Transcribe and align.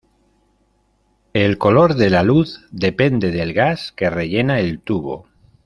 El 1.33 1.59
color 1.59 1.93
de 1.93 2.09
la 2.09 2.23
luz 2.23 2.65
depende 2.71 3.29
del 3.29 3.53
gas 3.53 3.91
que 3.91 4.09
rellena 4.09 4.59
el 4.59 4.79
tubo. 4.81 5.27